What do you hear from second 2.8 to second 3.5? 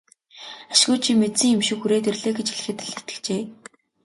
л итгэжээ.